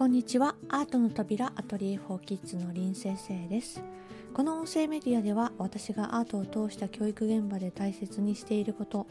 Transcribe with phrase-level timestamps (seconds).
[0.00, 0.54] こんにちは。
[0.70, 3.82] アートの扉アトリエ4キッズの林先生です。
[4.32, 9.06] この音声メディアでは私がアートを通した教育現場で大切にしていること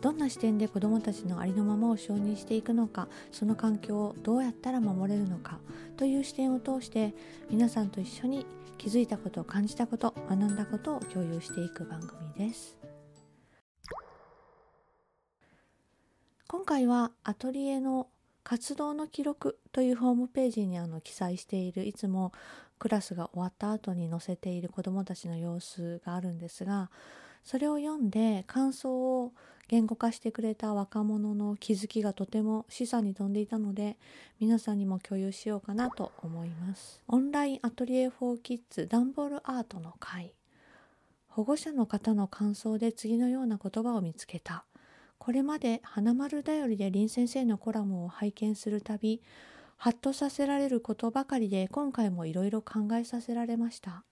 [0.00, 5.58] どんな視点で子どもたちのありのままを承認していくのかその環境をどうやったら守れるのか
[5.98, 7.14] という視点を通して
[7.50, 8.46] 皆さんと一緒に
[8.78, 12.78] 気づいたこと感じたこと学んだことを共有していく番組です。
[16.48, 18.08] 今回はアトリエの
[18.42, 22.32] 活動の記録というホームページにあの記載しているいつも
[22.78, 26.90] クラスが終わった後に載せている子どもたちの様子があるんですが
[27.44, 29.32] それを読んで感想を
[29.68, 33.96] 言語化してくれた若者の気づきがとても示唆に富んでいたので
[34.40, 37.00] 皆さんにも共有しようかなと思います。
[37.06, 40.34] オンラインアトリエ4キッズダンボールアートの会。
[41.28, 44.64] 保護者の方の感想で次のような言葉を見つけた。
[45.20, 49.20] これまで花丸だよりで林先生のコラムを拝見するたび
[49.76, 54.02] ハッとさせられることばかりで今回もいろいろ考えさせられました。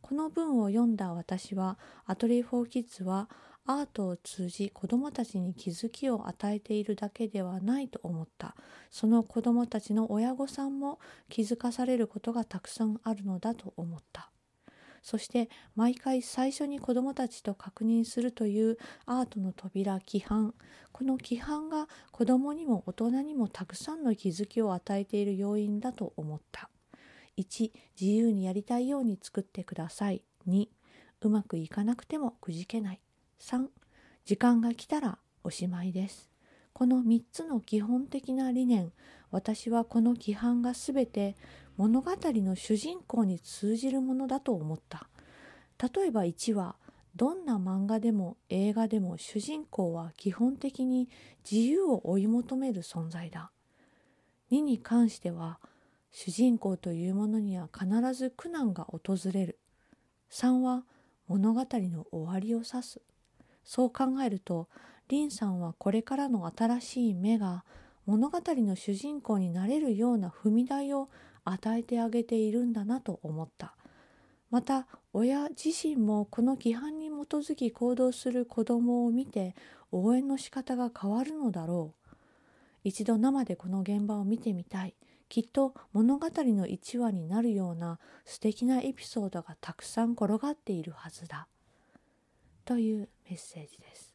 [0.00, 3.28] この文を読んだ私はアトリエ・フォー・キッズは
[3.66, 8.56] アートを通じ子どもたちに気づきを与えているだけではないと思った。
[8.90, 14.30] その子どもたちの親御さんも気づかされることがたくさんあるのだと思った。
[15.02, 20.54] そして毎回最初に子どもたちと確認するというアートの扉規範。
[20.92, 26.68] この規範が子どもにも大人にもたくさんの気づきを与えている要因だと思った。
[27.38, 30.22] 1自由にやりたいように作ってください。
[30.46, 30.68] 2
[31.22, 33.00] うまくいかなくてもくじけない。
[33.40, 33.68] 3
[34.24, 36.30] 時間が来たらおしまいです。
[36.72, 38.92] この3つの基本的な理念
[39.30, 41.36] 私はこの規範が全て
[41.76, 45.08] 物語の主人公に通じるものだと思った。
[45.80, 46.76] 例えば1話
[47.16, 51.08] どんな漫画でも映画でも主人公は基本的に
[51.50, 53.50] 自由を追い求める存在だ。
[54.52, 55.58] 2に関しては
[56.12, 59.58] 主人公というものには必ず苦難が訪れる。
[60.30, 60.84] 3は
[61.28, 63.00] 物語の終わりを指す。
[63.64, 64.68] そう考えると
[65.08, 67.64] 林さんはこれからの新しい目が
[68.06, 71.08] 物語の主人公になれるような踏み台を
[71.44, 73.74] 与えてあげているんだなと思った。
[74.50, 79.54] また親自身もこの規範に基づき行動する子供を見て
[79.92, 82.16] 応援の仕方が変わるのだろう。
[82.82, 84.94] 一度生でこの現場を見てみたい。
[85.28, 91.46] きっと物語の一話になるような素敵なエピソードがたくさん転がっているはずだ。
[92.64, 94.09] というメッセージです。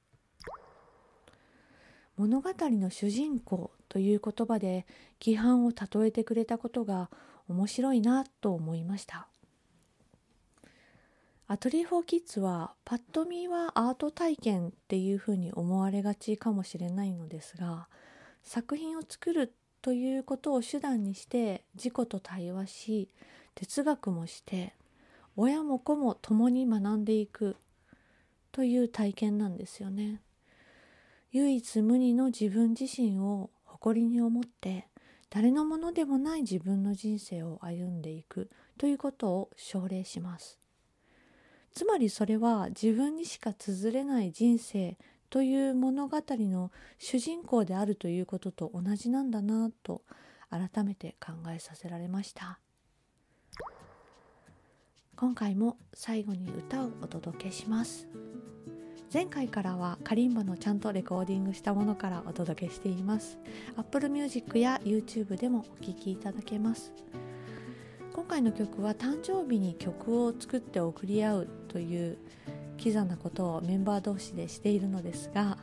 [2.18, 4.86] 物語の主人公という言葉で
[5.22, 7.10] 規範を例えてくれたことが
[7.48, 9.28] 面白いなと思いました
[11.48, 17.88] アトリエ・フォー・キッズはパッと見はアート体験っていうふうに思われがちかもしれないのですが
[18.44, 23.10] 作品を作るということを手段にして自己と対話し
[23.54, 24.74] 哲学もして
[25.36, 27.58] 親も子も共に学んでいく
[28.52, 30.22] という体験なんですよね。
[31.36, 34.88] 唯一無二の自分自身を誇りに思って
[35.30, 40.58] 誰のものでもない自分の人生を歩んでいくということを奨励します。
[41.74, 44.98] つまりそれは自分にしか綴れない人生
[45.30, 50.04] という物語の主人公であるということと同じなんだなと
[50.50, 52.62] 改めて考えさせられました。
[55.18, 58.08] 今回も最後に歌をお届けします。
[59.16, 63.38] 前回からはカリンバのちゃんとレコーディングしたものからお届けしています。
[63.78, 66.92] Apple Music や YouTube でもお聴きいただけます。
[68.14, 72.18] 今回の曲は誕生日に曲を作って送り合うという
[72.76, 75.60] キザなことをメンバー同士でしているのですが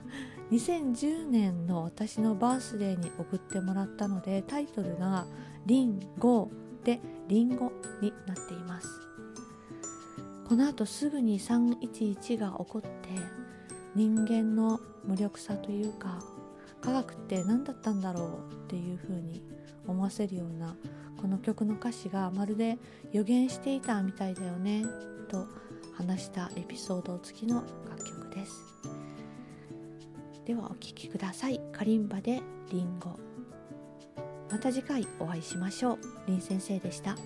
[0.51, 5.27] 2010年の私のバースデーに送ってもらったのでタイトルが
[5.67, 6.51] 「リンゴ」
[6.85, 7.71] で「リンゴ」
[8.01, 9.12] になっています。
[10.53, 12.89] この後すぐに311が起こって
[13.95, 16.23] 人間の無力さというか
[16.83, 19.43] 科学って何だったんだろうっていうふうに
[19.87, 20.77] 思わせるような
[21.19, 22.77] この曲の歌詞がまるで
[23.13, 24.85] 予言していたみたいだよね
[25.31, 25.47] と
[25.97, 28.53] 話したエピソード付きの楽曲です。
[30.45, 31.63] ではお聴きください。
[31.73, 33.19] カリンバでリンゴ。
[34.51, 35.99] また次回お会いしましょう。
[36.27, 37.17] 林先生でした。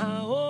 [0.00, 0.47] Oh.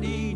[0.00, 0.31] body